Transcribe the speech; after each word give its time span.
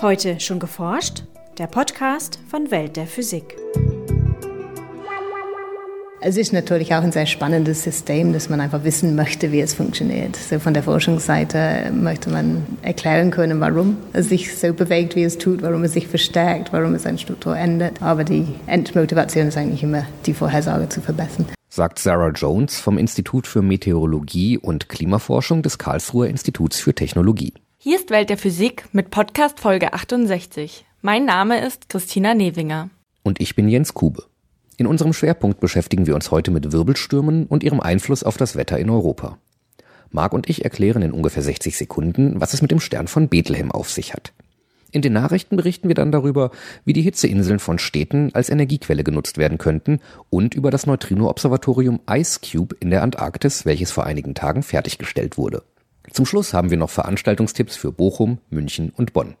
Heute 0.00 0.38
schon 0.38 0.60
geforscht? 0.60 1.24
Der 1.58 1.66
Podcast 1.66 2.38
von 2.48 2.70
Welt 2.70 2.96
der 2.96 3.08
Physik. 3.08 3.56
Es 6.20 6.36
ist 6.36 6.52
natürlich 6.52 6.94
auch 6.94 7.02
ein 7.02 7.10
sehr 7.10 7.26
spannendes 7.26 7.82
System, 7.82 8.32
dass 8.32 8.48
man 8.48 8.60
einfach 8.60 8.84
wissen 8.84 9.16
möchte, 9.16 9.50
wie 9.50 9.60
es 9.60 9.74
funktioniert. 9.74 10.36
So 10.36 10.60
von 10.60 10.72
der 10.72 10.84
Forschungsseite 10.84 11.90
möchte 11.92 12.30
man 12.30 12.64
erklären 12.82 13.32
können, 13.32 13.58
warum 13.58 13.96
es 14.12 14.28
sich 14.28 14.56
so 14.56 14.72
bewegt, 14.72 15.16
wie 15.16 15.24
es 15.24 15.36
tut, 15.36 15.62
warum 15.62 15.82
es 15.82 15.94
sich 15.94 16.06
verstärkt, 16.06 16.72
warum 16.72 16.94
es 16.94 17.02
seine 17.02 17.18
Struktur 17.18 17.56
ändert. 17.56 18.00
Aber 18.00 18.22
die 18.22 18.46
Endmotivation 18.68 19.48
ist 19.48 19.56
eigentlich 19.56 19.82
immer, 19.82 20.06
die 20.26 20.34
Vorhersage 20.34 20.88
zu 20.88 21.00
verbessern. 21.00 21.46
Sagt 21.68 21.98
Sarah 21.98 22.30
Jones 22.30 22.78
vom 22.78 22.98
Institut 22.98 23.48
für 23.48 23.62
Meteorologie 23.62 24.58
und 24.58 24.88
Klimaforschung 24.88 25.62
des 25.62 25.76
Karlsruher 25.76 26.28
Instituts 26.28 26.78
für 26.78 26.94
Technologie. 26.94 27.52
Hier 27.88 27.96
ist 27.96 28.10
Welt 28.10 28.28
der 28.28 28.36
Physik 28.36 28.84
mit 28.92 29.08
Podcast 29.08 29.60
Folge 29.60 29.94
68. 29.94 30.84
Mein 31.00 31.24
Name 31.24 31.64
ist 31.64 31.88
Christina 31.88 32.34
Newinger. 32.34 32.90
Und 33.22 33.40
ich 33.40 33.56
bin 33.56 33.66
Jens 33.66 33.94
Kube. 33.94 34.24
In 34.76 34.86
unserem 34.86 35.14
Schwerpunkt 35.14 35.58
beschäftigen 35.58 36.06
wir 36.06 36.14
uns 36.14 36.30
heute 36.30 36.50
mit 36.50 36.70
Wirbelstürmen 36.70 37.46
und 37.46 37.62
ihrem 37.62 37.80
Einfluss 37.80 38.24
auf 38.24 38.36
das 38.36 38.56
Wetter 38.56 38.78
in 38.78 38.90
Europa. 38.90 39.38
Marc 40.10 40.34
und 40.34 40.50
ich 40.50 40.64
erklären 40.64 41.00
in 41.00 41.12
ungefähr 41.12 41.42
60 41.42 41.78
Sekunden, 41.78 42.38
was 42.38 42.52
es 42.52 42.60
mit 42.60 42.70
dem 42.70 42.80
Stern 42.80 43.08
von 43.08 43.30
Bethlehem 43.30 43.72
auf 43.72 43.90
sich 43.90 44.12
hat. 44.12 44.34
In 44.92 45.00
den 45.00 45.14
Nachrichten 45.14 45.56
berichten 45.56 45.88
wir 45.88 45.94
dann 45.94 46.12
darüber, 46.12 46.50
wie 46.84 46.92
die 46.92 47.00
Hitzeinseln 47.00 47.58
von 47.58 47.78
Städten 47.78 48.34
als 48.34 48.50
Energiequelle 48.50 49.02
genutzt 49.02 49.38
werden 49.38 49.56
könnten 49.56 50.00
und 50.28 50.54
über 50.54 50.70
das 50.70 50.84
Neutrino-Observatorium 50.84 52.00
IceCube 52.06 52.76
in 52.80 52.90
der 52.90 53.02
Antarktis, 53.02 53.64
welches 53.64 53.90
vor 53.90 54.04
einigen 54.04 54.34
Tagen 54.34 54.62
fertiggestellt 54.62 55.38
wurde. 55.38 55.62
Zum 56.12 56.26
Schluss 56.26 56.54
haben 56.54 56.70
wir 56.70 56.78
noch 56.78 56.90
Veranstaltungstipps 56.90 57.76
für 57.76 57.92
Bochum, 57.92 58.38
München 58.50 58.92
und 58.96 59.12
Bonn. 59.12 59.36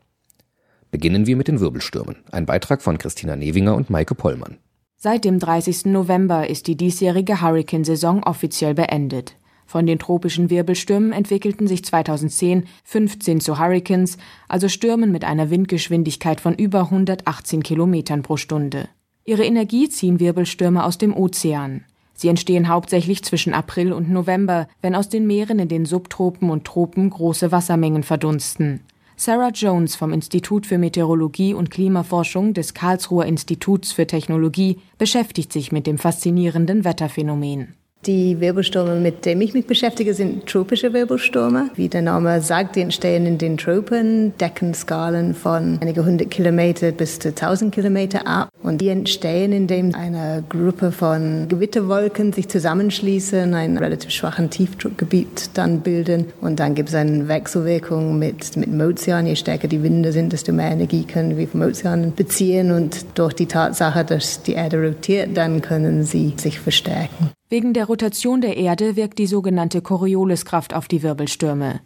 Beginnen 0.90 1.26
wir 1.26 1.36
mit 1.36 1.48
den 1.48 1.60
Wirbelstürmen. 1.60 2.16
Ein 2.30 2.46
Beitrag 2.46 2.82
von 2.82 2.98
Christina 2.98 3.36
Newinger 3.36 3.74
und 3.74 3.90
Maike 3.90 4.14
Pollmann. 4.14 4.58
Seit 4.96 5.24
dem 5.24 5.38
30. 5.38 5.86
November 5.86 6.48
ist 6.48 6.66
die 6.66 6.76
diesjährige 6.76 7.40
Hurrikansaison 7.40 8.24
offiziell 8.24 8.74
beendet. 8.74 9.36
Von 9.64 9.86
den 9.86 9.98
tropischen 9.98 10.48
Wirbelstürmen 10.48 11.12
entwickelten 11.12 11.68
sich 11.68 11.84
2010 11.84 12.64
15 12.84 13.40
zu 13.40 13.58
Hurrikans, 13.58 14.16
also 14.48 14.68
Stürmen 14.68 15.12
mit 15.12 15.24
einer 15.24 15.50
Windgeschwindigkeit 15.50 16.40
von 16.40 16.54
über 16.54 16.84
118 16.84 17.62
Kilometern 17.62 18.22
pro 18.22 18.38
Stunde. 18.38 18.88
Ihre 19.24 19.44
Energie 19.44 19.90
ziehen 19.90 20.20
Wirbelstürme 20.20 20.82
aus 20.82 20.96
dem 20.96 21.14
Ozean. 21.14 21.84
Sie 22.20 22.26
entstehen 22.26 22.66
hauptsächlich 22.66 23.22
zwischen 23.22 23.54
April 23.54 23.92
und 23.92 24.10
November, 24.10 24.66
wenn 24.82 24.96
aus 24.96 25.08
den 25.08 25.28
Meeren 25.28 25.60
in 25.60 25.68
den 25.68 25.86
Subtropen 25.86 26.50
und 26.50 26.64
Tropen 26.64 27.10
große 27.10 27.52
Wassermengen 27.52 28.02
verdunsten. 28.02 28.80
Sarah 29.14 29.50
Jones 29.50 29.94
vom 29.94 30.12
Institut 30.12 30.66
für 30.66 30.78
Meteorologie 30.78 31.54
und 31.54 31.70
Klimaforschung 31.70 32.54
des 32.54 32.74
Karlsruher 32.74 33.26
Instituts 33.26 33.92
für 33.92 34.08
Technologie 34.08 34.80
beschäftigt 34.98 35.52
sich 35.52 35.70
mit 35.70 35.86
dem 35.86 35.96
faszinierenden 35.96 36.82
Wetterphänomen. 36.82 37.74
Die 38.08 38.40
Wirbelstürme, 38.40 38.94
mit 38.94 39.26
denen 39.26 39.42
ich 39.42 39.52
mich 39.52 39.66
beschäftige, 39.66 40.14
sind 40.14 40.46
tropische 40.46 40.94
Wirbelstürme. 40.94 41.68
Wie 41.74 41.90
der 41.90 42.00
Name 42.00 42.40
sagt, 42.40 42.76
die 42.76 42.80
entstehen 42.80 43.26
in 43.26 43.36
den 43.36 43.58
Tropen, 43.58 44.32
decken 44.38 44.72
Skalen 44.72 45.34
von 45.34 45.76
einige 45.82 46.06
hundert 46.06 46.30
Kilometer 46.30 46.90
bis 46.92 47.18
zu 47.18 47.34
tausend 47.34 47.74
Kilometer 47.74 48.26
ab. 48.26 48.48
Und 48.62 48.80
die 48.80 48.88
entstehen, 48.88 49.52
indem 49.52 49.94
eine 49.94 50.42
Gruppe 50.48 50.90
von 50.90 51.48
Gewitterwolken 51.48 52.32
sich 52.32 52.48
zusammenschließen, 52.48 53.52
einen 53.52 53.76
relativ 53.76 54.10
schwachen 54.10 54.48
Tiefdruckgebiet 54.48 55.50
dann 55.52 55.80
bilden. 55.80 56.32
Und 56.40 56.60
dann 56.60 56.74
gibt 56.74 56.88
es 56.88 56.94
eine 56.94 57.28
Wechselwirkung 57.28 58.18
mit, 58.18 58.56
mit 58.56 58.68
dem 58.68 58.80
Ozean. 58.80 59.26
Je 59.26 59.36
stärker 59.36 59.68
die 59.68 59.82
Winde 59.82 60.12
sind, 60.12 60.32
desto 60.32 60.54
mehr 60.54 60.70
Energie 60.70 61.04
können 61.04 61.36
wir 61.36 61.46
vom 61.46 61.60
Ozean 61.60 62.14
beziehen. 62.16 62.72
Und 62.72 63.04
durch 63.18 63.34
die 63.34 63.44
Tatsache, 63.44 64.02
dass 64.02 64.42
die 64.42 64.54
Erde 64.54 64.82
rotiert, 64.82 65.36
dann 65.36 65.60
können 65.60 66.04
sie 66.04 66.32
sich 66.38 66.58
verstärken. 66.58 67.32
Wegen 67.50 67.72
der 67.72 67.86
Rotation 67.86 68.42
der 68.42 68.58
Erde 68.58 68.94
wirkt 68.94 69.18
die 69.18 69.26
sogenannte 69.26 69.80
Corioliskraft 69.80 70.74
auf 70.74 70.86
die 70.86 71.02
Wirbelstürme. 71.02 71.80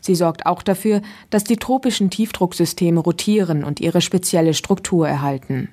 Sie 0.00 0.14
sorgt 0.14 0.46
auch 0.46 0.62
dafür, 0.62 1.02
dass 1.30 1.42
die 1.42 1.56
tropischen 1.56 2.08
Tiefdrucksysteme 2.08 3.00
rotieren 3.00 3.64
und 3.64 3.80
ihre 3.80 4.00
spezielle 4.00 4.54
Struktur 4.54 5.08
erhalten. 5.08 5.70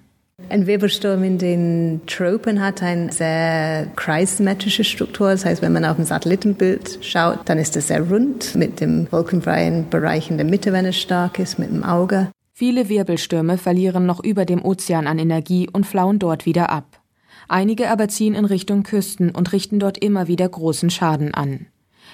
Ein 0.50 0.66
Wirbelsturm 0.66 1.24
in 1.24 1.38
den 1.38 2.02
Tropen 2.08 2.60
hat 2.60 2.82
eine 2.82 3.12
sehr 3.12 3.88
kreissymmetrische 3.96 4.84
Struktur. 4.84 5.30
Das 5.30 5.46
heißt, 5.46 5.62
wenn 5.62 5.74
man 5.74 5.86
auf 5.86 6.00
ein 6.00 6.06
Satellitenbild 6.06 7.00
schaut, 7.02 7.40
dann 7.46 7.60
ist 7.60 7.78
es 7.78 7.88
sehr 7.88 8.02
rund 8.02 8.56
mit 8.56 8.82
dem 8.82 9.08
wolkenfreien 9.12 9.90
Bereich 9.90 10.32
in 10.32 10.38
der 10.38 10.46
Mitte, 10.46 10.74
wenn 10.74 10.86
es 10.86 10.98
stark 10.98 11.38
ist, 11.38 11.60
mit 11.60 11.70
dem 11.70 11.84
Auge. 11.84 12.32
Viele 12.52 12.90
Wirbelstürme 12.90 13.58
verlieren 13.58 14.06
noch 14.08 14.24
über 14.24 14.46
dem 14.46 14.66
Ozean 14.66 15.08
an 15.08 15.20
Energie 15.20 15.70
und 15.72 15.86
flauen 15.86 16.20
dort 16.20 16.46
wieder 16.46 16.70
ab. 16.70 17.00
Einige 17.48 17.90
aber 17.90 18.08
ziehen 18.08 18.36
in 18.36 18.46
Richtung 18.46 18.84
Küsten 18.84 19.32
und 19.32 19.52
richten 19.54 19.80
dort 19.80 19.98
immer 19.98 20.28
wieder 20.28 20.48
großen 20.48 20.90
Schaden 20.90 21.34
an. 21.34 21.68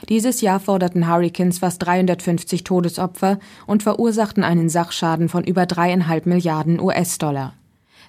Dieses 0.10 0.42
Jahr 0.42 0.60
forderten 0.60 1.08
Hurricanes 1.08 1.60
fast 1.60 1.84
350 1.86 2.64
Todesopfer 2.64 3.40
und 3.68 3.84
verursachten 3.84 4.44
einen 4.44 4.70
Sachschaden 4.70 5.30
von 5.30 5.44
über 5.44 5.66
dreieinhalb 5.66 6.26
Milliarden 6.26 6.80
US-Dollar. 6.80 7.54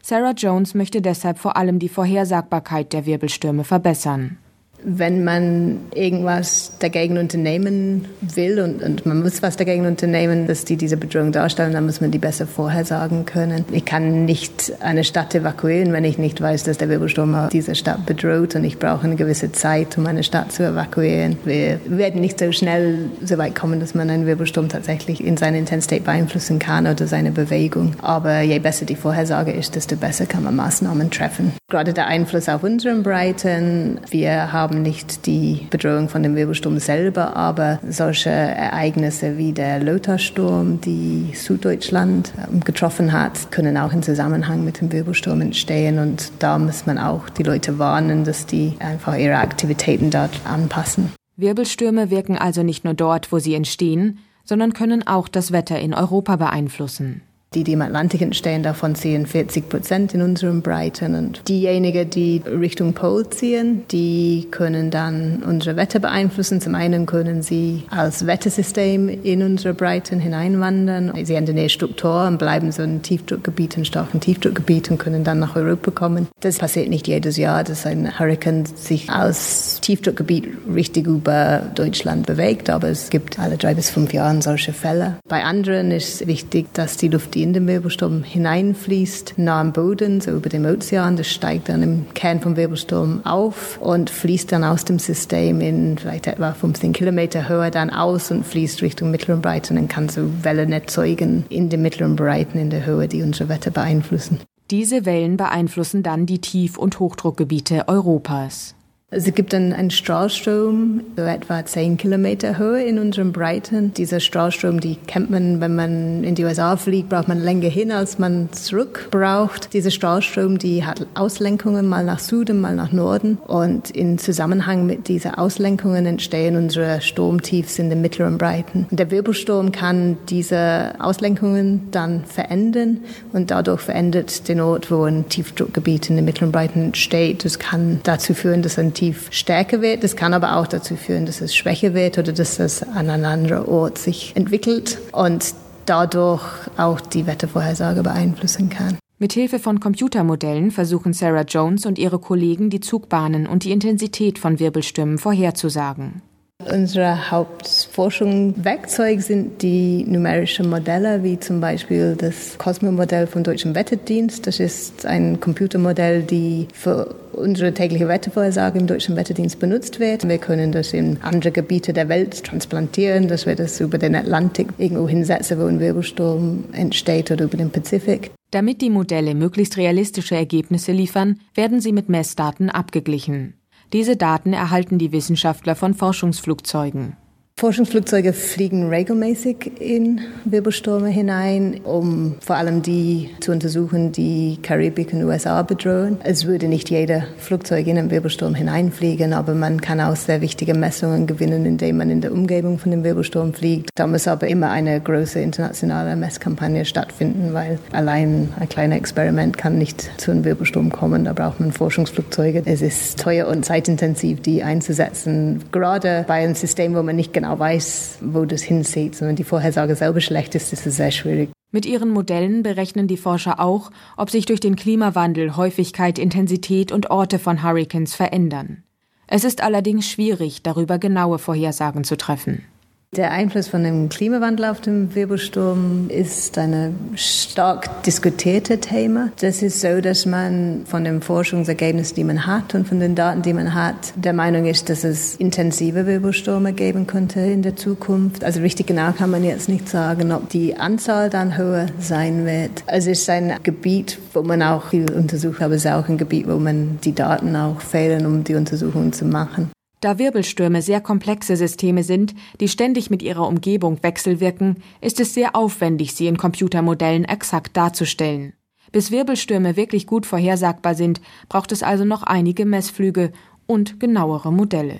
Sarah 0.02 0.32
Jones 0.32 0.74
möchte 0.74 1.00
deshalb 1.02 1.38
vor 1.38 1.56
allem 1.56 1.78
die 1.78 1.88
Vorhersagbarkeit 1.88 2.92
der 2.92 3.06
Wirbelstürme 3.06 3.64
verbessern 3.64 4.38
wenn 4.84 5.24
man 5.24 5.80
irgendwas 5.94 6.72
dagegen 6.78 7.18
unternehmen 7.18 8.06
will 8.20 8.60
und, 8.60 8.82
und, 8.82 9.06
man 9.06 9.22
muss 9.22 9.42
was 9.42 9.56
dagegen 9.56 9.86
unternehmen, 9.86 10.46
dass 10.46 10.64
die 10.64 10.76
diese 10.76 10.96
Bedrohung 10.96 11.32
darstellen, 11.32 11.72
dann 11.72 11.86
muss 11.86 12.00
man 12.00 12.10
die 12.10 12.18
besser 12.18 12.46
vorhersagen 12.46 13.24
können. 13.24 13.64
Ich 13.72 13.84
kann 13.84 14.24
nicht 14.24 14.72
eine 14.80 15.04
Stadt 15.04 15.34
evakuieren, 15.34 15.92
wenn 15.92 16.04
ich 16.04 16.18
nicht 16.18 16.40
weiß, 16.40 16.64
dass 16.64 16.78
der 16.78 16.88
Wirbelsturm 16.88 17.48
diese 17.52 17.74
Stadt 17.74 18.06
bedroht 18.06 18.54
und 18.54 18.64
ich 18.64 18.78
brauche 18.78 19.04
eine 19.04 19.16
gewisse 19.16 19.52
Zeit, 19.52 19.96
um 19.98 20.06
eine 20.06 20.22
Stadt 20.22 20.52
zu 20.52 20.66
evakuieren. 20.66 21.36
Wir 21.44 21.80
werden 21.86 22.20
nicht 22.20 22.38
so 22.38 22.50
schnell 22.52 23.10
so 23.24 23.38
weit 23.38 23.54
kommen, 23.54 23.80
dass 23.80 23.94
man 23.94 24.10
einen 24.10 24.26
Wirbelsturm 24.26 24.68
tatsächlich 24.68 25.24
in 25.24 25.36
seiner 25.36 25.58
Intensität 25.58 26.04
beeinflussen 26.04 26.58
kann 26.58 26.86
oder 26.86 27.06
seine 27.06 27.30
Bewegung. 27.30 27.94
Aber 28.02 28.40
je 28.40 28.58
besser 28.58 28.84
die 28.84 28.96
Vorhersage 28.96 29.52
ist, 29.52 29.76
desto 29.76 29.96
besser 29.96 30.26
kann 30.26 30.42
man 30.42 30.56
Maßnahmen 30.56 31.10
treffen. 31.10 31.52
Gerade 31.72 31.94
der 31.94 32.06
Einfluss 32.06 32.50
auf 32.50 32.64
unseren 32.64 33.02
Breiten. 33.02 33.98
Wir 34.10 34.52
haben 34.52 34.82
nicht 34.82 35.24
die 35.24 35.66
Bedrohung 35.70 36.10
von 36.10 36.22
dem 36.22 36.36
Wirbelsturm 36.36 36.78
selber, 36.78 37.34
aber 37.34 37.80
solche 37.88 38.28
Ereignisse 38.28 39.38
wie 39.38 39.54
der 39.54 39.80
Lothar-Sturm, 39.80 40.82
die 40.82 41.32
Süddeutschland 41.34 42.34
ähm, 42.46 42.60
getroffen 42.60 43.14
hat, 43.14 43.50
können 43.50 43.78
auch 43.78 43.94
im 43.94 44.02
Zusammenhang 44.02 44.66
mit 44.66 44.82
dem 44.82 44.92
Wirbelsturm 44.92 45.40
entstehen. 45.40 45.98
Und 45.98 46.30
da 46.40 46.58
muss 46.58 46.84
man 46.84 46.98
auch 46.98 47.30
die 47.30 47.42
Leute 47.42 47.78
warnen, 47.78 48.24
dass 48.24 48.44
die 48.44 48.74
einfach 48.78 49.16
ihre 49.16 49.36
Aktivitäten 49.38 50.10
dort 50.10 50.42
anpassen. 50.44 51.10
Wirbelstürme 51.38 52.10
wirken 52.10 52.36
also 52.36 52.62
nicht 52.62 52.84
nur 52.84 52.92
dort, 52.92 53.32
wo 53.32 53.38
sie 53.38 53.54
entstehen, 53.54 54.18
sondern 54.44 54.74
können 54.74 55.06
auch 55.06 55.26
das 55.26 55.52
Wetter 55.52 55.78
in 55.78 55.94
Europa 55.94 56.36
beeinflussen. 56.36 57.22
Die, 57.54 57.64
die 57.64 57.72
im 57.72 57.82
Atlantik 57.82 58.22
entstehen, 58.22 58.62
davon 58.62 58.94
ziehen 58.94 59.26
40 59.26 59.68
Prozent 59.68 60.14
in 60.14 60.22
unseren 60.22 60.62
Breiten. 60.62 61.14
Und 61.14 61.46
diejenigen, 61.48 62.08
die 62.08 62.42
Richtung 62.46 62.94
Pol 62.94 63.28
ziehen, 63.28 63.82
die 63.90 64.48
können 64.50 64.90
dann 64.90 65.42
unsere 65.46 65.76
Wetter 65.76 65.98
beeinflussen. 65.98 66.60
Zum 66.60 66.74
einen 66.74 67.06
können 67.06 67.42
sie 67.42 67.84
als 67.90 68.26
Wettersystem 68.26 69.08
in 69.08 69.42
unsere 69.42 69.74
Breiten 69.74 70.18
hineinwandern. 70.18 71.12
Sie 71.24 71.34
ändern 71.34 71.58
ihre 71.58 71.68
Struktur 71.68 72.26
und 72.26 72.38
bleiben 72.38 72.72
so 72.72 72.82
ein 72.82 73.02
Tiefdruckgebiet, 73.02 73.76
ein 73.76 73.84
starken 73.84 74.20
Tiefdruckgebiet 74.20 74.90
und 74.90 74.98
können 74.98 75.22
dann 75.22 75.38
nach 75.38 75.54
Europa 75.54 75.90
kommen. 75.90 76.28
Das 76.40 76.58
passiert 76.58 76.88
nicht 76.88 77.06
jedes 77.06 77.36
Jahr, 77.36 77.64
dass 77.64 77.84
ein 77.84 78.18
Hurrikan 78.18 78.64
sich 78.64 79.10
als 79.10 79.80
Tiefdruckgebiet 79.80 80.48
richtig 80.74 81.06
über 81.06 81.62
Deutschland 81.74 82.26
bewegt, 82.26 82.70
aber 82.70 82.88
es 82.88 83.10
gibt 83.10 83.38
alle 83.38 83.58
drei 83.58 83.74
bis 83.74 83.90
fünf 83.90 84.12
Jahre 84.12 84.22
solche 84.40 84.72
Fälle. 84.72 85.18
Bei 85.28 85.42
anderen 85.42 85.90
ist 85.90 86.26
wichtig, 86.26 86.72
dass 86.72 86.96
die 86.96 87.08
Luft 87.08 87.34
in 87.42 87.52
den 87.52 87.66
Wirbelsturm 87.66 88.22
hineinfließt, 88.22 89.34
nah 89.36 89.60
am 89.60 89.72
Boden, 89.72 90.20
so 90.20 90.32
über 90.32 90.48
dem 90.48 90.64
Ozean. 90.64 91.16
Das 91.16 91.28
steigt 91.28 91.68
dann 91.68 91.82
im 91.82 92.06
Kern 92.14 92.40
vom 92.40 92.56
Wirbelsturm 92.56 93.24
auf 93.24 93.78
und 93.80 94.10
fließt 94.10 94.52
dann 94.52 94.64
aus 94.64 94.84
dem 94.84 94.98
System 94.98 95.60
in 95.60 95.98
vielleicht 95.98 96.26
etwa 96.26 96.52
15 96.52 96.92
Kilometer 96.92 97.48
Höhe 97.48 97.70
dann 97.70 97.90
aus 97.90 98.30
und 98.30 98.44
fließt 98.44 98.82
Richtung 98.82 99.10
mittleren 99.10 99.42
Breiten 99.42 99.78
und 99.78 99.88
kann 99.88 100.08
so 100.08 100.22
Wellen 100.42 100.72
erzeugen 100.72 101.44
in 101.48 101.68
den 101.68 101.82
mittleren 101.82 102.16
Breiten 102.16 102.58
in 102.58 102.70
der 102.70 102.86
Höhe, 102.86 103.08
die 103.08 103.22
unsere 103.22 103.48
Wetter 103.48 103.70
beeinflussen. 103.70 104.40
Diese 104.70 105.04
Wellen 105.04 105.36
beeinflussen 105.36 106.02
dann 106.02 106.24
die 106.26 106.40
Tief- 106.40 106.78
und 106.78 106.98
Hochdruckgebiete 106.98 107.88
Europas. 107.88 108.74
Es 109.14 109.26
gibt 109.34 109.52
einen, 109.52 109.74
einen 109.74 109.90
Strahlstrom, 109.90 111.02
so 111.18 111.22
etwa 111.22 111.62
10 111.62 111.98
Kilometer 111.98 112.56
Höhe 112.56 112.82
in 112.82 112.98
unseren 112.98 113.30
Breiten. 113.30 113.92
Dieser 113.92 114.20
Strahlstrom, 114.20 114.80
die 114.80 114.96
kennt 115.06 115.28
man, 115.28 115.60
wenn 115.60 115.76
man 115.76 116.24
in 116.24 116.34
die 116.34 116.44
USA 116.44 116.78
fliegt, 116.78 117.10
braucht 117.10 117.28
man 117.28 117.38
länger 117.38 117.68
hin, 117.68 117.92
als 117.92 118.18
man 118.18 118.50
zurück 118.52 119.08
braucht. 119.10 119.74
Dieser 119.74 119.90
Strahlstrom, 119.90 120.56
die 120.56 120.86
hat 120.86 121.06
Auslenkungen 121.12 121.90
mal 121.90 122.06
nach 122.06 122.20
Süden, 122.20 122.62
mal 122.62 122.74
nach 122.74 122.90
Norden. 122.90 123.36
Und 123.46 123.90
in 123.90 124.16
Zusammenhang 124.16 124.86
mit 124.86 125.08
diesen 125.08 125.34
Auslenkungen 125.34 126.06
entstehen 126.06 126.56
unsere 126.56 127.02
Sturmtiefs 127.02 127.78
in 127.78 127.90
den 127.90 128.00
mittleren 128.00 128.38
Breiten. 128.38 128.86
Und 128.90 128.98
der 128.98 129.10
Wirbelsturm 129.10 129.72
kann 129.72 130.16
diese 130.30 130.94
Auslenkungen 130.98 131.88
dann 131.90 132.24
verändern 132.24 133.00
und 133.34 133.50
dadurch 133.50 133.82
verändert 133.82 134.48
den 134.48 134.62
Ort, 134.62 134.90
wo 134.90 135.02
ein 135.04 135.28
Tiefdruckgebiet 135.28 136.08
in 136.08 136.16
den 136.16 136.24
mittleren 136.24 136.50
Breiten 136.50 136.82
entsteht. 136.86 137.44
Das 137.44 137.58
kann 137.58 138.00
dazu 138.04 138.32
führen, 138.32 138.62
dass 138.62 138.78
ein 138.78 138.94
Tief 139.02 139.32
stärker 139.32 139.82
wird. 139.82 140.04
Das 140.04 140.14
kann 140.14 140.32
aber 140.32 140.58
auch 140.58 140.68
dazu 140.68 140.94
führen, 140.94 141.26
dass 141.26 141.40
es 141.40 141.56
schwächer 141.56 141.92
wird 141.92 142.18
oder 142.18 142.32
dass 142.32 142.60
es 142.60 142.84
an 142.84 143.10
einem 143.10 143.24
anderen 143.24 143.66
Ort 143.66 143.98
sich 143.98 144.30
entwickelt 144.36 144.98
und 145.10 145.54
dadurch 145.86 146.44
auch 146.76 147.00
die 147.00 147.26
Wettervorhersage 147.26 148.04
beeinflussen 148.04 148.68
kann. 148.68 148.98
Mithilfe 149.18 149.58
von 149.58 149.80
Computermodellen 149.80 150.70
versuchen 150.70 151.14
Sarah 151.14 151.42
Jones 151.42 151.84
und 151.84 151.98
ihre 151.98 152.20
Kollegen, 152.20 152.70
die 152.70 152.78
Zugbahnen 152.78 153.48
und 153.48 153.64
die 153.64 153.72
Intensität 153.72 154.38
von 154.38 154.60
Wirbelstürmen 154.60 155.18
vorherzusagen. 155.18 156.22
Unsere 156.70 157.30
Hauptforschungswerkzeuge 157.30 159.20
sind 159.20 159.62
die 159.62 160.04
numerischen 160.04 160.68
Modelle, 160.68 161.22
wie 161.22 161.38
zum 161.38 161.60
Beispiel 161.60 162.14
das 162.16 162.56
Cosmo-Modell 162.58 163.26
vom 163.26 163.42
Deutschen 163.42 163.74
Wetterdienst. 163.74 164.46
Das 164.46 164.60
ist 164.60 165.04
ein 165.06 165.40
Computermodell, 165.40 166.22
die 166.22 166.68
für 166.72 167.14
unsere 167.32 167.72
tägliche 167.72 168.08
Wettervorhersage 168.08 168.78
im 168.78 168.86
Deutschen 168.86 169.16
Wetterdienst 169.16 169.58
benutzt 169.58 170.00
wird. 170.00 170.28
Wir 170.28 170.38
können 170.38 170.72
das 170.72 170.92
in 170.92 171.18
andere 171.22 171.52
Gebiete 171.52 171.92
der 171.92 172.08
Welt 172.08 172.44
transplantieren, 172.44 173.28
dass 173.28 173.46
wir 173.46 173.56
das 173.56 173.80
über 173.80 173.98
den 173.98 174.14
Atlantik 174.14 174.68
irgendwo 174.78 175.08
hinsetzen, 175.08 175.58
wo 175.58 175.64
ein 175.64 175.80
Wirbelsturm 175.80 176.64
entsteht 176.72 177.30
oder 177.30 177.44
über 177.44 177.56
den 177.56 177.70
Pazifik. 177.70 178.30
Damit 178.50 178.82
die 178.82 178.90
Modelle 178.90 179.34
möglichst 179.34 179.78
realistische 179.78 180.36
Ergebnisse 180.36 180.92
liefern, 180.92 181.40
werden 181.54 181.80
sie 181.80 181.92
mit 181.92 182.08
Messdaten 182.08 182.68
abgeglichen. 182.68 183.54
Diese 183.92 184.16
Daten 184.16 184.52
erhalten 184.52 184.98
die 184.98 185.12
Wissenschaftler 185.12 185.74
von 185.74 185.94
Forschungsflugzeugen. 185.94 187.16
Forschungsflugzeuge 187.56 188.32
fliegen 188.32 188.88
regelmäßig 188.88 189.70
in 189.78 190.20
Wirbelstürme 190.44 191.08
hinein, 191.08 191.80
um 191.84 192.34
vor 192.40 192.56
allem 192.56 192.82
die 192.82 193.30
zu 193.38 193.52
untersuchen, 193.52 194.10
die 194.10 194.58
Karibik 194.62 195.12
und 195.12 195.22
USA 195.22 195.62
bedrohen. 195.62 196.18
Es 196.24 196.46
würde 196.46 196.66
nicht 196.66 196.90
jeder 196.90 197.24
Flugzeug 197.38 197.86
in 197.86 197.98
einen 197.98 198.10
Wirbelsturm 198.10 198.56
hineinfliegen, 198.56 199.32
aber 199.32 199.54
man 199.54 199.80
kann 199.80 200.00
auch 200.00 200.16
sehr 200.16 200.40
wichtige 200.40 200.74
Messungen 200.74 201.28
gewinnen, 201.28 201.64
indem 201.64 201.98
man 201.98 202.10
in 202.10 202.20
der 202.20 202.32
Umgebung 202.32 202.78
von 202.78 202.90
dem 202.90 203.04
Wirbelsturm 203.04 203.54
fliegt. 203.54 203.90
Da 203.94 204.08
muss 204.08 204.26
aber 204.26 204.48
immer 204.48 204.70
eine 204.70 205.00
große 205.00 205.38
internationale 205.38 206.16
Messkampagne 206.16 206.84
stattfinden, 206.84 207.54
weil 207.54 207.78
allein 207.92 208.48
ein 208.58 208.68
kleines 208.68 208.98
Experiment 208.98 209.56
kann 209.56 209.78
nicht 209.78 210.10
zu 210.20 210.32
einem 210.32 210.44
Wirbelsturm 210.44 210.90
kommen. 210.90 211.26
Da 211.26 211.32
braucht 211.32 211.60
man 211.60 211.70
Forschungsflugzeuge. 211.70 212.62
Es 212.64 212.82
ist 212.82 213.20
teuer 213.20 213.46
und 213.46 213.64
zeitintensiv, 213.64 214.40
die 214.40 214.64
einzusetzen, 214.64 215.62
gerade 215.70 216.24
bei 216.26 216.42
einem 216.42 216.56
System, 216.56 216.96
wo 216.96 217.02
man 217.04 217.14
nicht 217.14 217.32
genau 217.32 217.41
weiß, 217.44 218.18
wo 218.22 218.44
das 218.44 218.62
hinzieht. 218.62 219.20
Wenn 219.20 219.36
die 219.36 219.44
Vorhersage 219.44 219.94
selber 219.94 220.20
schlecht 220.20 220.54
ist, 220.54 220.72
ist 220.72 220.86
es 220.86 220.96
sehr 220.96 221.10
schwierig. 221.10 221.50
Mit 221.70 221.86
ihren 221.86 222.10
Modellen 222.10 222.62
berechnen 222.62 223.08
die 223.08 223.16
Forscher 223.16 223.58
auch, 223.58 223.90
ob 224.16 224.30
sich 224.30 224.44
durch 224.44 224.60
den 224.60 224.76
Klimawandel 224.76 225.56
Häufigkeit, 225.56 226.18
Intensität 226.18 226.92
und 226.92 227.10
Orte 227.10 227.38
von 227.38 227.62
Hurricanes 227.62 228.14
verändern. 228.14 228.82
Es 229.26 229.44
ist 229.44 229.62
allerdings 229.62 230.06
schwierig, 230.06 230.62
darüber 230.62 230.98
genaue 230.98 231.38
Vorhersagen 231.38 232.04
zu 232.04 232.18
treffen. 232.18 232.64
Der 233.14 233.30
Einfluss 233.30 233.68
von 233.68 233.84
dem 233.84 234.08
Klimawandel 234.08 234.64
auf 234.64 234.80
den 234.80 235.14
Wirbelsturm 235.14 236.08
ist 236.08 236.56
ein 236.56 236.94
stark 237.14 238.02
diskutiertes 238.04 238.80
Thema. 238.80 239.30
Das 239.38 239.60
ist 239.60 239.82
so, 239.82 240.00
dass 240.00 240.24
man 240.24 240.86
von 240.86 241.04
den 241.04 241.20
Forschungsergebnissen, 241.20 242.14
die 242.14 242.24
man 242.24 242.46
hat 242.46 242.74
und 242.74 242.88
von 242.88 243.00
den 243.00 243.14
Daten, 243.14 243.42
die 243.42 243.52
man 243.52 243.74
hat, 243.74 244.14
der 244.16 244.32
Meinung 244.32 244.64
ist, 244.64 244.88
dass 244.88 245.04
es 245.04 245.36
intensive 245.36 246.06
Wirbelstürme 246.06 246.72
geben 246.72 247.06
könnte 247.06 247.40
in 247.40 247.60
der 247.60 247.76
Zukunft. 247.76 248.44
Also 248.44 248.62
richtig 248.62 248.86
genau 248.86 249.12
kann 249.12 249.28
man 249.28 249.44
jetzt 249.44 249.68
nicht 249.68 249.90
sagen, 249.90 250.32
ob 250.32 250.48
die 250.48 250.78
Anzahl 250.78 251.28
dann 251.28 251.58
höher 251.58 251.88
sein 251.98 252.46
wird. 252.46 252.82
Es 252.86 253.06
ist 253.06 253.28
ein 253.28 253.56
Gebiet, 253.62 254.18
wo 254.32 254.40
man 254.40 254.62
auch 254.62 254.88
viel 254.88 255.12
untersucht, 255.12 255.60
aber 255.60 255.74
es 255.74 255.84
ist 255.84 255.90
auch 255.90 256.08
ein 256.08 256.16
Gebiet, 256.16 256.48
wo 256.48 256.56
man 256.56 256.98
die 257.04 257.14
Daten 257.14 257.54
auch 257.56 257.82
fehlen, 257.82 258.24
um 258.24 258.42
die 258.42 258.54
Untersuchungen 258.54 259.12
zu 259.12 259.26
machen. 259.26 259.70
Da 260.02 260.18
Wirbelstürme 260.18 260.82
sehr 260.82 261.00
komplexe 261.00 261.56
Systeme 261.56 262.02
sind, 262.02 262.34
die 262.58 262.66
ständig 262.66 263.08
mit 263.08 263.22
ihrer 263.22 263.46
Umgebung 263.46 264.02
wechselwirken, 264.02 264.82
ist 265.00 265.20
es 265.20 265.32
sehr 265.32 265.54
aufwendig, 265.54 266.14
sie 266.14 266.26
in 266.26 266.36
Computermodellen 266.36 267.24
exakt 267.24 267.76
darzustellen. 267.76 268.52
Bis 268.90 269.12
Wirbelstürme 269.12 269.76
wirklich 269.76 270.08
gut 270.08 270.26
vorhersagbar 270.26 270.96
sind, 270.96 271.20
braucht 271.48 271.70
es 271.70 271.84
also 271.84 272.04
noch 272.04 272.24
einige 272.24 272.66
Messflüge 272.66 273.30
und 273.66 274.00
genauere 274.00 274.52
Modelle. 274.52 274.98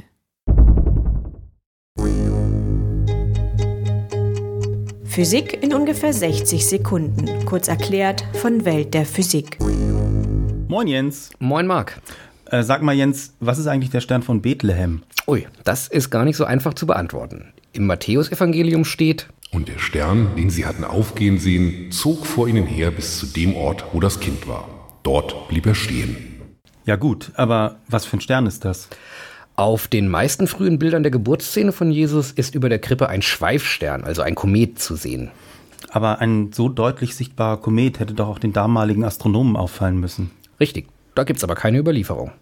Physik 5.02 5.64
in 5.64 5.75
ungefähr 5.75 6.12
60 6.12 6.64
Sekunden. 6.64 7.44
Kurz 7.44 7.66
erklärt 7.66 8.25
von 8.34 8.64
Welt 8.64 8.94
der 8.94 9.05
Physik. 9.05 9.58
Moin 10.69 10.87
Jens. 10.87 11.31
Moin 11.40 11.66
Marc. 11.66 12.00
Äh, 12.52 12.64
sag 12.64 12.82
mal 12.82 12.94
Jens, 12.94 13.32
was 13.40 13.58
ist 13.58 13.66
eigentlich 13.66 13.90
der 13.90 14.02
Stern 14.02 14.22
von 14.22 14.43
Bethlehem? 14.43 15.04
Ui, 15.26 15.46
das 15.64 15.88
ist 15.88 16.10
gar 16.10 16.26
nicht 16.26 16.37
so 16.37 16.44
einfach 16.44 16.75
zu 16.75 16.87
beantworten. 16.87 17.46
Im 17.72 17.87
Matthäusevangelium 17.87 18.84
steht, 18.84 19.28
Und 19.52 19.69
der 19.69 19.78
Stern, 19.78 20.37
den 20.37 20.50
sie 20.50 20.66
hatten 20.66 20.84
aufgehen 20.84 21.38
sehen, 21.38 21.90
zog 21.90 22.26
vor 22.26 22.49
ihnen 22.49 22.66
her 22.66 22.90
bis 22.90 23.19
zu 23.19 23.25
dem 23.25 23.54
Ort, 23.54 23.87
wo 23.93 24.00
das 24.00 24.20
Kind 24.20 24.46
war. 24.46 24.69
Dort 25.02 25.49
blieb 25.49 25.64
er 25.64 25.75
stehen. 25.75 26.16
Ja 26.84 26.96
gut, 26.96 27.32
aber 27.37 27.76
was 27.88 28.04
für 28.04 28.19
ein 28.19 28.20
Stern 28.20 28.46
ist 28.46 28.64
das? 28.66 28.90
auf 29.55 29.87
den 29.87 30.08
meisten 30.08 30.46
frühen 30.46 30.78
Bildern 30.78 31.02
der 31.02 31.12
Geburtsszene 31.12 31.72
von 31.72 31.90
Jesus 31.90 32.32
ist 32.32 32.55
über 32.55 32.69
der 32.69 32.78
Krippe 32.78 33.08
ein 33.08 33.22
Schweifstern, 33.22 34.02
also 34.02 34.22
ein 34.22 34.34
Komet, 34.34 34.78
zu 34.78 34.96
sehen. 34.96 35.31
Aber 35.90 36.20
ein 36.20 36.52
so 36.52 36.69
deutlich 36.69 37.14
sichtbarer 37.14 37.58
Komet 37.58 38.00
hätte 38.00 38.14
doch 38.14 38.28
auch 38.28 38.38
den 38.38 38.52
damaligen 38.52 39.05
Astronomen 39.05 39.56
auffallen 39.56 40.00
müssen. 40.00 40.31
Richtig, 40.58 40.88
da 41.14 41.25
gibt's 41.25 41.44
aber 41.44 41.55
keine 41.55 41.78
Überlieferung. 41.78 42.32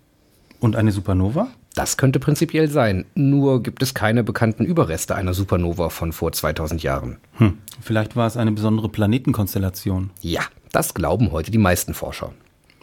Und 0.60 0.76
eine 0.76 0.92
Supernova? 0.92 1.48
Das 1.74 1.96
könnte 1.96 2.20
prinzipiell 2.20 2.68
sein, 2.68 3.06
nur 3.14 3.62
gibt 3.62 3.82
es 3.82 3.94
keine 3.94 4.22
bekannten 4.22 4.64
Überreste 4.64 5.14
einer 5.14 5.32
Supernova 5.32 5.88
von 5.88 6.12
vor 6.12 6.32
2000 6.32 6.82
Jahren. 6.82 7.16
Hm, 7.38 7.58
vielleicht 7.80 8.14
war 8.14 8.26
es 8.26 8.36
eine 8.36 8.52
besondere 8.52 8.90
Planetenkonstellation. 8.90 10.10
Ja, 10.20 10.42
das 10.70 10.92
glauben 10.92 11.32
heute 11.32 11.50
die 11.50 11.58
meisten 11.58 11.94
Forscher. 11.94 12.32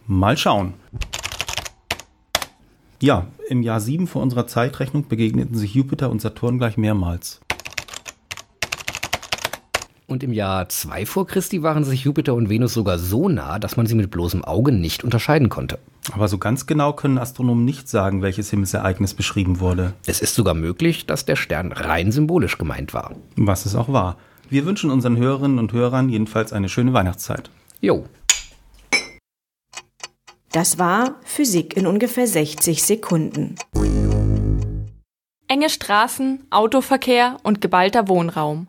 Mal 0.08 0.38
schauen. 0.38 0.74
Ja, 3.00 3.28
im 3.48 3.62
Jahr 3.62 3.80
7 3.80 4.08
vor 4.08 4.24
unserer 4.24 4.48
Zeitrechnung 4.48 5.08
begegneten 5.08 5.56
sich 5.56 5.76
Jupiter 5.76 6.10
und 6.10 6.20
Saturn 6.20 6.58
gleich 6.58 6.78
mehrmals. 6.78 7.42
Und 10.08 10.24
im 10.24 10.34
Jahr 10.34 10.70
2 10.70 11.06
vor 11.06 11.28
Christi 11.28 11.62
waren 11.62 11.84
sich 11.84 12.06
Jupiter 12.06 12.34
und 12.34 12.50
Venus 12.50 12.74
sogar 12.74 12.98
so 12.98 13.30
nah, 13.30 13.60
dass 13.60 13.78
man 13.78 13.86
sie 13.86 13.96
mit 13.96 14.10
bloßem 14.10 14.44
Auge 14.44 14.72
nicht 14.72 15.04
unterscheiden 15.04 15.50
konnte. 15.50 15.78
Aber 16.14 16.28
so 16.28 16.38
ganz 16.38 16.66
genau 16.66 16.94
können 16.94 17.18
Astronomen 17.18 17.66
nicht 17.66 17.90
sagen, 17.90 18.22
welches 18.22 18.50
Himmelsereignis 18.50 19.14
beschrieben 19.14 19.60
wurde. 19.60 19.94
Es 20.06 20.22
ist 20.22 20.36
sogar 20.36 20.54
möglich, 20.54 21.06
dass 21.06 21.26
der 21.26 21.36
Stern 21.36 21.72
rein 21.72 22.12
symbolisch 22.12 22.58
gemeint 22.58 22.94
war. 22.94 23.16
Was 23.36 23.66
es 23.66 23.76
auch 23.76 23.90
war. 23.92 24.18
Wir 24.50 24.66
wünschen 24.66 24.90
unseren 24.90 25.18
Hörerinnen 25.18 25.60
und 25.60 25.74
Hörern 25.74 26.10
jedenfalls 26.10 26.54
eine 26.54 26.70
schöne 26.70 26.94
Weihnachtszeit. 26.94 27.50
Jo, 27.82 28.06
Das 30.52 30.80
war 30.80 31.16
Physik 31.24 31.76
in 31.76 31.86
ungefähr 31.86 32.26
60 32.26 32.82
Sekunden. 32.82 33.56
Enge 35.50 35.70
Straßen, 35.70 36.46
Autoverkehr 36.50 37.38
und 37.44 37.62
geballter 37.62 38.08
Wohnraum. 38.08 38.68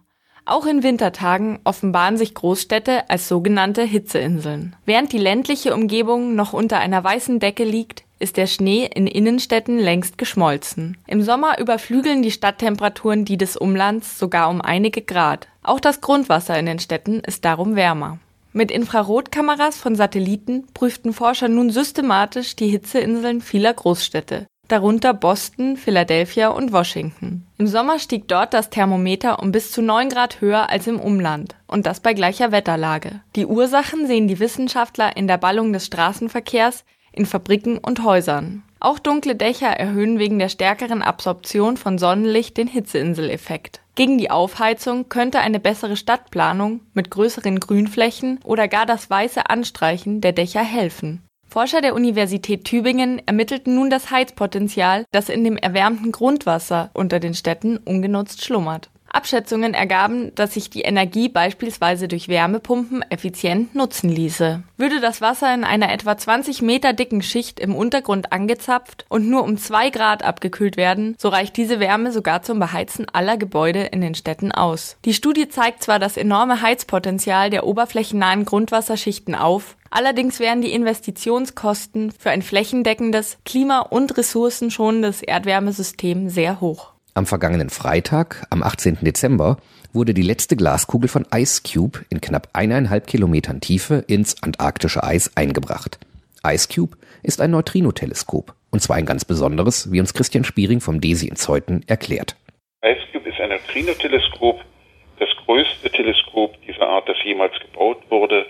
Auch 0.49 0.64
in 0.64 0.83
Wintertagen 0.83 1.59
offenbaren 1.64 2.17
sich 2.17 2.33
Großstädte 2.33 3.11
als 3.11 3.28
sogenannte 3.28 3.83
Hitzeinseln. 3.83 4.75
Während 4.87 5.12
die 5.12 5.19
ländliche 5.19 5.75
Umgebung 5.75 6.37
noch 6.37 6.55
unter 6.55 6.78
einer 6.78 7.05
weißen 7.05 7.38
Decke 7.38 7.64
liegt, 7.64 8.05
ist 8.19 8.38
der 8.38 8.47
Schnee 8.47 8.87
in 8.87 9.07
Innenstädten 9.07 9.78
längst 9.78 10.17
geschmolzen. 10.17 10.97
Im 11.07 11.21
Sommer 11.21 11.59
überflügeln 11.59 12.23
die 12.23 12.31
Stadttemperaturen 12.31 13.26
die 13.26 13.37
des 13.37 13.59
Umlands 13.59 14.19
sogar 14.19 14.49
um 14.49 14.62
einige 14.62 15.02
Grad. 15.02 15.49
Auch 15.62 15.81
das 15.81 16.00
Grundwasser 16.00 16.59
in 16.59 16.64
den 16.64 16.78
Städten 16.78 17.21
ist 17.21 17.45
darum 17.45 17.76
wärmer. 17.76 18.19
Mit 18.55 18.71
Infrarotkameras 18.71 19.76
von 19.76 19.97
Satelliten 19.97 20.67
prüften 20.73 21.12
Forscher 21.12 21.49
nun 21.49 21.69
systematisch 21.69 22.57
die 22.57 22.69
Hitzeinseln 22.69 23.43
vieler 23.43 23.75
Großstädte, 23.75 24.47
darunter 24.68 25.14
Boston, 25.14 25.76
Philadelphia 25.76 26.48
und 26.48 26.72
Washington. 26.72 27.46
Im 27.58 27.66
Sommer 27.66 27.98
stieg 27.98 28.28
dort 28.28 28.54
das 28.54 28.70
Thermometer 28.70 29.42
um 29.42 29.50
bis 29.50 29.72
zu 29.72 29.82
9 29.82 30.10
Grad 30.10 30.40
höher 30.40 30.70
als 30.70 30.87
im 30.87 31.00
Umland 31.00 31.56
und 31.66 31.87
das 31.87 32.00
bei 32.00 32.14
gleicher 32.14 32.52
Wetterlage. 32.52 33.20
Die 33.34 33.46
Ursachen 33.46 34.06
sehen 34.06 34.28
die 34.28 34.38
Wissenschaftler 34.38 35.16
in 35.16 35.26
der 35.26 35.38
Ballung 35.38 35.72
des 35.72 35.87
Straßenverkehrs, 35.87 36.84
in 37.12 37.26
Fabriken 37.26 37.78
und 37.78 38.04
Häusern. 38.04 38.62
Auch 38.80 39.00
dunkle 39.00 39.34
Dächer 39.34 39.68
erhöhen 39.68 40.20
wegen 40.20 40.38
der 40.38 40.48
stärkeren 40.48 41.02
Absorption 41.02 41.76
von 41.76 41.98
Sonnenlicht 41.98 42.56
den 42.56 42.68
Hitzeinseleffekt. 42.68 43.80
Gegen 43.96 44.18
die 44.18 44.30
Aufheizung 44.30 45.08
könnte 45.08 45.40
eine 45.40 45.58
bessere 45.58 45.96
Stadtplanung 45.96 46.82
mit 46.94 47.10
größeren 47.10 47.58
Grünflächen 47.58 48.38
oder 48.44 48.68
gar 48.68 48.87
das 48.87 49.10
weiße 49.10 49.50
Anstreichen 49.50 50.20
der 50.20 50.32
Dächer 50.32 50.62
helfen. 50.62 51.27
Forscher 51.50 51.81
der 51.81 51.95
Universität 51.95 52.64
Tübingen 52.64 53.23
ermittelten 53.26 53.75
nun 53.75 53.88
das 53.88 54.11
Heizpotenzial, 54.11 55.07
das 55.12 55.31
in 55.31 55.45
dem 55.45 55.57
erwärmten 55.57 56.12
Grundwasser 56.12 56.90
unter 56.93 57.21
den 57.21 57.33
Städten 57.33 57.78
ungenutzt 57.78 58.45
schlummert. 58.45 58.90
Abschätzungen 59.11 59.75
ergaben, 59.75 60.35
dass 60.35 60.55
sich 60.55 60.71
die 60.71 60.83
Energie 60.83 61.28
beispielsweise 61.28 62.09
durch 62.09 62.28
Wärmepumpen 62.28 63.02
effizient 63.11 63.75
nutzen 63.75 64.11
ließe. 64.11 64.62
Würde 64.76 65.00
das 65.00 65.21
Wasser 65.21 65.52
in 65.55 65.64
einer 65.64 65.90
etwa 65.93 66.17
20 66.17 66.62
Meter 66.62 66.93
dicken 66.93 67.23
Schicht 67.23 67.59
im 67.59 67.75
Untergrund 67.75 68.33
angezapft 68.33 69.07
und 69.09 69.28
nur 69.28 69.45
um 69.45 69.57
zwei 69.57 69.90
Grad 69.90 70.23
abgekühlt 70.23 70.76
werden, 70.76 71.17
so 71.19 71.31
reicht 71.31 71.57
diese 71.57 71.81
Wärme 71.81 72.12
sogar 72.12 72.43
zum 72.43 72.59
Beheizen 72.59 73.07
aller 73.12 73.37
Gebäude 73.37 73.85
in 73.85 74.00
den 74.00 74.14
Städten 74.14 74.52
aus. 74.52 74.99
Die 75.05 75.14
Studie 75.14 75.49
zeigt 75.49 75.83
zwar 75.83 75.99
das 75.99 76.17
enorme 76.17 76.61
Heizpotenzial 76.61 77.50
der 77.50 77.67
oberflächennahen 77.67 78.45
Grundwasserschichten 78.45 79.35
auf, 79.35 79.76
Allerdings 79.90 80.40
wären 80.40 80.61
die 80.61 80.73
Investitionskosten 80.73 82.12
für 82.12 82.30
ein 82.30 82.42
flächendeckendes, 82.42 83.38
klima- 83.45 83.80
und 83.80 84.16
ressourcenschonendes 84.16 85.23
Erdwärmesystem 85.23 86.28
sehr 86.28 86.61
hoch. 86.61 86.92
Am 87.14 87.26
vergangenen 87.26 87.71
Freitag, 87.71 88.47
am 88.50 88.62
18. 88.62 88.99
Dezember, 89.00 89.59
wurde 89.92 90.14
die 90.14 90.23
letzte 90.23 90.57
Glaskugel 90.57 91.09
von 91.09 91.26
Ice 91.35 91.62
Cube 91.62 92.00
in 92.11 92.21
knapp 92.21 92.50
eineinhalb 92.52 93.07
Kilometern 93.07 93.61
Tiefe 93.61 94.04
ins 94.07 94.42
antarktische 94.42 95.02
Eis 95.02 95.37
eingebracht. 95.37 95.99
Ice 96.47 96.68
Cube 96.73 96.97
ist 97.23 97.40
ein 97.40 97.50
Neutrino-Teleskop. 97.50 98.54
Und 98.71 98.80
zwar 98.80 98.97
ein 98.97 99.07
ganz 99.07 99.25
besonderes, 99.25 99.90
wie 99.90 100.00
uns 100.00 100.14
Christian 100.14 100.45
Spiering 100.45 100.80
vom 100.80 101.00
DESI 101.00 101.28
in 101.28 101.37
Zeuthen 101.37 101.83
erklärt. 101.88 102.37
Ice 102.85 103.00
Cube 103.12 103.28
ist 103.28 103.40
ein 103.40 103.49
Neutrino-Teleskop, 103.49 104.61
das 105.18 105.28
größte 105.45 105.90
Teleskop 105.90 106.54
dieser 106.62 106.87
Art, 106.87 107.09
das 107.09 107.16
jemals 107.25 107.54
gebaut 107.61 107.99
wurde. 108.11 108.47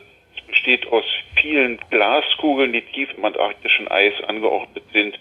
Es 0.59 0.65
besteht 0.65 0.91
aus 0.93 1.05
vielen 1.41 1.79
Glaskugeln, 1.91 2.73
die 2.73 2.83
tief 2.83 3.09
im 3.17 3.25
antarktischen 3.25 3.89
Eis 3.89 4.13
angeordnet 4.27 4.85
sind 4.93 5.19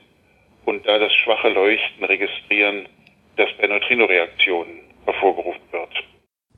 und 0.65 0.86
da 0.88 0.98
das 0.98 1.13
schwache 1.13 1.50
Leuchten 1.50 2.03
registrieren, 2.03 2.88
das 3.36 3.48
bei 3.60 3.67
Neutrinoreaktionen 3.67 4.79
hervorgerufen 5.06 5.62
wird. 5.72 5.89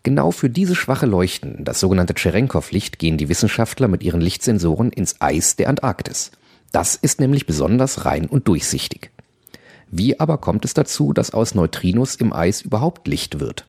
Genau 0.03 0.31
für 0.31 0.49
diese 0.49 0.75
schwache 0.75 1.05
Leuchten, 1.05 1.65
das 1.65 1.81
sogenannte 1.81 2.13
Cherenkov-Licht, 2.17 2.99
gehen 2.99 3.17
die 3.17 3.27
Wissenschaftler 3.27 3.87
mit 3.89 4.01
ihren 4.01 4.21
Lichtsensoren 4.21 4.91
ins 4.91 5.19
Eis 5.19 5.57
der 5.57 5.67
Antarktis. 5.67 6.31
Das 6.71 6.95
ist 6.95 7.19
nämlich 7.19 7.45
besonders 7.45 8.05
rein 8.05 8.27
und 8.27 8.47
durchsichtig. 8.47 9.11
Wie 9.91 10.19
aber 10.19 10.37
kommt 10.37 10.63
es 10.63 10.73
dazu, 10.73 11.11
dass 11.11 11.33
aus 11.33 11.53
Neutrinos 11.53 12.15
im 12.15 12.31
Eis 12.31 12.61
überhaupt 12.61 13.07
Licht 13.07 13.39
wird? 13.39 13.68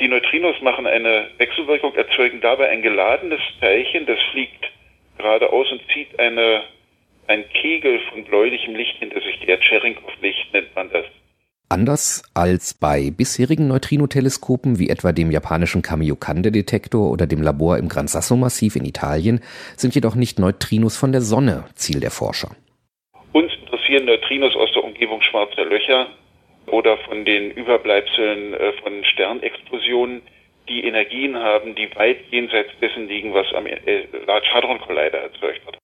Die 0.00 0.06
Neutrinos 0.06 0.54
machen 0.62 0.86
eine 0.86 1.26
Wechselwirkung, 1.38 1.94
erzeugen 1.96 2.40
dabei 2.40 2.68
ein 2.68 2.82
geladenes 2.82 3.40
Teilchen, 3.60 4.06
das 4.06 4.18
fliegt 4.30 4.70
geradeaus 5.16 5.72
und 5.72 5.80
zieht 5.92 6.18
eine, 6.20 6.62
ein 7.26 7.44
Kegel 7.48 7.98
von 8.10 8.22
bläulichem 8.24 8.76
Licht 8.76 8.96
hinter 8.98 9.20
sich. 9.20 9.40
Der 9.40 9.58
Cherenkov-Licht 9.58 10.52
nennt 10.52 10.74
man 10.76 10.88
das. 10.90 11.04
Anders 11.70 12.22
als 12.32 12.74
bei 12.74 13.10
bisherigen 13.10 13.66
Neutrino-Teleskopen 13.66 14.78
wie 14.78 14.88
etwa 14.88 15.12
dem 15.12 15.32
japanischen 15.32 15.82
Kamiokande-Detektor 15.82 17.10
oder 17.10 17.26
dem 17.26 17.42
Labor 17.42 17.76
im 17.76 17.88
Gran 17.88 18.06
Sasso-Massiv 18.06 18.76
in 18.76 18.84
Italien 18.84 19.40
sind 19.76 19.94
jedoch 19.94 20.14
nicht 20.14 20.38
Neutrinos 20.38 20.96
von 20.96 21.12
der 21.12 21.20
Sonne 21.20 21.64
Ziel 21.74 22.00
der 22.00 22.12
Forscher. 22.12 22.52
Uns 23.32 23.52
interessieren 23.60 24.06
Neutrinos 24.06 24.54
aus 24.56 24.72
der 24.72 24.84
Umgebung 24.84 25.20
schwarzer 25.22 25.64
Löcher 25.64 26.06
oder 26.70 26.96
von 26.98 27.24
den 27.24 27.50
Überbleibseln 27.50 28.54
äh, 28.54 28.72
von 28.82 29.04
Sternexplosionen, 29.04 30.22
die 30.68 30.84
Energien 30.84 31.36
haben, 31.36 31.74
die 31.74 31.88
weit 31.96 32.18
jenseits 32.30 32.70
dessen 32.80 33.08
liegen, 33.08 33.34
was 33.34 33.46
am 33.54 33.66
äh, 33.66 33.76
Large 34.26 34.48
Hadron 34.52 34.80
Collider 34.80 35.18
erzeugt 35.18 35.64
wird. 35.66 35.78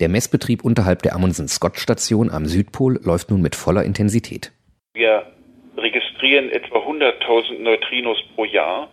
Der 0.00 0.08
Messbetrieb 0.08 0.64
unterhalb 0.64 1.02
der 1.02 1.14
Amundsen-Scott-Station 1.14 2.30
am 2.30 2.46
Südpol 2.46 2.98
läuft 3.04 3.30
nun 3.30 3.42
mit 3.42 3.54
voller 3.54 3.84
Intensität. 3.84 4.50
Wir 4.94 5.26
registrieren 5.76 6.50
etwa 6.50 6.78
100.000 6.78 7.58
Neutrinos 7.58 8.18
pro 8.34 8.44
Jahr. 8.46 8.90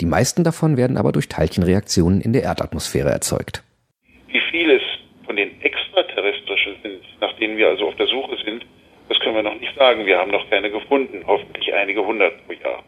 Die 0.00 0.06
meisten 0.06 0.44
davon 0.44 0.76
werden 0.76 0.96
aber 0.98 1.12
durch 1.12 1.28
Teilchenreaktionen 1.28 2.20
in 2.20 2.32
der 2.32 2.42
Erdatmosphäre 2.42 3.08
erzeugt. 3.10 3.62
Wie 4.28 4.40
viel 4.50 4.70
es 4.70 4.82
von 5.24 5.36
den 5.36 5.60
extraterrestrischen 5.62 6.76
sind, 6.82 7.00
nach 7.20 7.32
denen 7.38 7.56
wir 7.56 7.68
also 7.68 7.88
auf 7.88 7.96
der 7.96 8.06
Suche 8.06 8.36
sind, 8.44 8.66
das 9.10 9.18
können 9.18 9.34
wir 9.34 9.42
noch 9.42 9.58
nicht 9.60 9.76
sagen. 9.76 10.06
Wir 10.06 10.18
haben 10.18 10.30
noch 10.30 10.48
keine 10.48 10.70
gefunden, 10.70 11.24
hoffentlich 11.26 11.74
einige 11.74 12.06
hundert 12.06 12.46
pro 12.46 12.52
Jahr. 12.52 12.84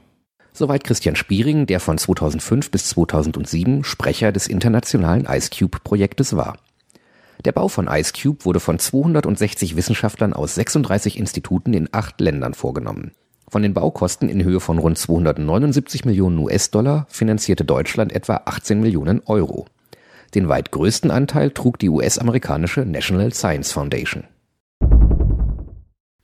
Soweit 0.52 0.85
Christian 0.85 1.17
Spiering, 1.17 1.67
der 1.67 1.81
von 1.81 1.99
2005 1.99 2.71
bis 2.71 2.88
2007 2.91 3.85
Sprecher 3.85 4.31
des 4.31 4.47
internationalen 4.47 5.26
IceCube-Projektes 5.29 6.37
war. 6.37 6.59
Der 7.45 7.50
Bau 7.52 7.67
von 7.67 7.88
IceCube 7.88 8.45
wurde 8.45 8.61
von 8.61 8.79
260 8.79 9.75
Wissenschaftlern 9.75 10.33
aus 10.33 10.55
36 10.55 11.19
Instituten 11.19 11.75
in 11.75 11.88
acht 11.91 12.21
Ländern 12.21 12.55
vorgenommen. 12.55 13.11
Von 13.50 13.62
den 13.62 13.75
Baukosten 13.75 14.29
in 14.29 14.45
Höhe 14.45 14.61
von 14.61 14.79
rund 14.79 14.97
279 14.97 16.05
Millionen 16.05 16.38
US-Dollar 16.38 17.07
finanzierte 17.09 17.64
Deutschland 17.64 18.12
etwa 18.12 18.43
18 18.45 18.81
Millionen 18.81 19.23
Euro. 19.26 19.67
Den 20.37 20.49
weit 20.49 20.71
größten 20.71 21.11
Anteil 21.11 21.50
trug 21.50 21.81
die 21.81 21.88
US-amerikanische 21.88 22.83
National 22.87 23.33
Science 23.33 23.73
Foundation. 23.73 24.25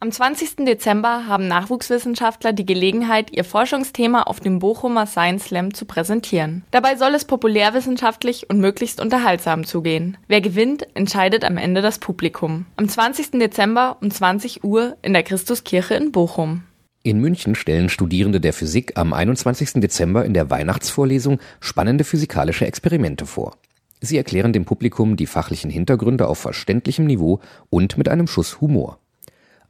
Am 0.01 0.13
20. 0.13 0.65
Dezember 0.65 1.27
haben 1.27 1.49
Nachwuchswissenschaftler 1.49 2.53
die 2.53 2.65
Gelegenheit, 2.65 3.33
ihr 3.37 3.43
Forschungsthema 3.43 4.23
auf 4.23 4.39
dem 4.39 4.61
Bochumer 4.61 5.07
Science 5.09 5.47
Slam 5.47 5.75
zu 5.75 5.87
präsentieren. 5.87 6.63
Dabei 6.71 6.95
soll 6.95 7.17
es 7.17 7.25
populärwissenschaftlich 7.25 8.49
und 8.49 8.61
möglichst 8.61 9.01
unterhaltsam 9.01 9.65
zugehen. 9.65 10.17
Wer 10.29 10.41
gewinnt, 10.41 10.87
entscheidet 10.95 11.45
am 11.45 11.57
Ende 11.57 11.83
das 11.83 11.99
Publikum. 11.99 12.67
Am 12.77 12.89
20. 12.89 13.41
Dezember 13.41 13.97
um 14.01 14.09
20 14.13 14.63
Uhr 14.63 14.97
in 15.03 15.15
der 15.15 15.25
Christuskirche 15.25 15.95
in 15.95 16.13
Bochum. 16.13 16.63
In 17.03 17.19
München 17.19 17.57
stellen 17.57 17.89
Studierende 17.89 18.41
der 18.41 18.53
Physik 18.53 18.93
am 18.97 19.13
21. 19.13 19.81
Dezember 19.81 20.25
in 20.25 20.33
der 20.33 20.49
Weihnachtsvorlesung 20.49 21.41
spannende 21.59 22.05
physikalische 22.05 22.69
Experimente 22.69 23.27
vor. 23.27 23.57
Sie 24.01 24.17
erklären 24.17 24.53
dem 24.53 24.65
Publikum 24.65 25.17
die 25.17 25.27
fachlichen 25.27 25.73
Hintergründe 25.73 26.29
auf 26.29 26.39
verständlichem 26.39 27.05
Niveau 27.05 27.41
und 27.69 27.99
mit 27.99 28.09
einem 28.09 28.29
Schuss 28.29 28.61
Humor. 28.61 29.01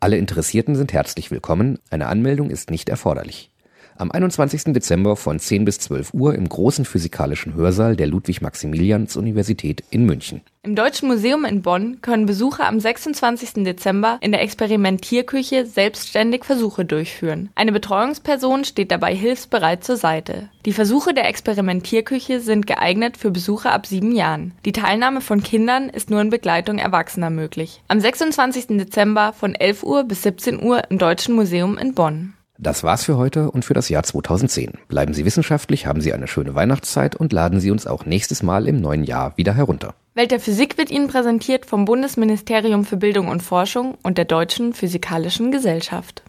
Alle 0.01 0.17
Interessierten 0.17 0.77
sind 0.77 0.93
herzlich 0.93 1.33
willkommen, 1.33 1.81
eine 1.91 2.07
Anmeldung 2.07 2.51
ist 2.51 2.71
nicht 2.71 2.89
erforderlich. 2.89 3.51
Am 3.99 4.13
21. 4.13 4.73
Dezember 4.73 5.17
von 5.17 5.41
10 5.41 5.65
bis 5.65 5.81
12 5.81 6.15
Uhr 6.15 6.37
im 6.37 6.49
großen 6.49 6.85
physikalischen 6.85 7.55
Hörsaal 7.55 7.97
der 7.97 8.07
Ludwig-Maximilians-Universität 8.07 9.83
in 9.91 10.07
München. 10.07 10.43
Im 10.63 10.77
Deutschen 10.77 11.09
Museum 11.09 11.45
in 11.45 11.63
Bonn 11.63 12.01
können 12.01 12.25
Besucher 12.25 12.69
am 12.69 12.79
26. 12.79 13.65
Dezember 13.65 14.19
in 14.21 14.31
der 14.31 14.43
Experimentierküche 14.43 15.67
selbstständig 15.67 16.45
Versuche 16.45 16.85
durchführen. 16.85 17.51
Eine 17.57 17.73
Betreuungsperson 17.73 18.63
steht 18.63 18.93
dabei 18.93 19.17
hilfsbereit 19.17 19.83
zur 19.83 19.97
Seite. 19.97 20.49
Die 20.65 20.73
Versuche 20.73 21.13
der 21.13 21.27
Experimentierküche 21.29 22.39
sind 22.39 22.69
geeignet 22.69 23.17
für 23.17 23.33
Besucher 23.33 23.73
ab 23.73 23.87
sieben 23.87 24.13
Jahren. 24.13 24.53
Die 24.65 24.73
Teilnahme 24.73 25.23
von 25.23 25.43
Kindern 25.43 25.89
ist 25.89 26.09
nur 26.09 26.21
in 26.21 26.31
Begleitung 26.31 26.79
Erwachsener 26.79 27.31
möglich. 27.31 27.83
Am 27.89 27.99
26. 27.99 28.79
Dezember 28.79 29.33
von 29.33 29.57
11 29.57 29.83
Uhr 29.83 30.05
bis 30.05 30.23
17 30.23 30.63
Uhr 30.63 30.83
im 30.89 30.99
Deutschen 30.99 31.35
Museum 31.35 31.77
in 31.79 31.95
Bonn. 31.95 32.35
Das 32.61 32.83
war's 32.83 33.05
für 33.05 33.17
heute 33.17 33.53
und 33.53 33.65
für 33.65 33.73
das 33.73 33.89
Jahr 33.89 34.03
2010. 34.03 34.73
Bleiben 34.89 35.15
Sie 35.15 35.25
wissenschaftlich, 35.25 35.87
haben 35.87 36.01
Sie 36.01 36.13
eine 36.13 36.27
schöne 36.27 36.57
Weihnachtszeit 36.57 37.15
und 37.15 37.33
laden 37.33 37.61
Sie 37.61 37.71
uns 37.71 37.87
auch 37.87 38.05
nächstes 38.05 38.43
Mal 38.43 38.67
im 38.67 38.81
neuen 38.81 39.05
Jahr 39.05 39.33
wieder 39.37 39.55
herunter. 39.55 39.95
Welt 40.15 40.33
der 40.33 40.41
Physik 40.41 40.77
wird 40.77 40.91
Ihnen 40.91 41.07
präsentiert 41.07 41.67
vom 41.67 41.85
Bundesministerium 41.85 42.85
für 42.85 42.97
Bildung 42.97 43.29
und 43.29 43.45
Forschung 43.45 43.97
und 44.03 44.19
der 44.19 44.25
Deutschen 44.25 44.73
Physikalischen 44.73 45.53
Gesellschaft. 45.53 46.25